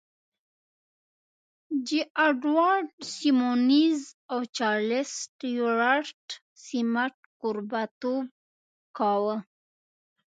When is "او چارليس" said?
4.31-5.09